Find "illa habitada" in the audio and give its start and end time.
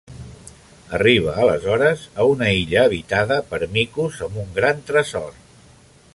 2.61-3.39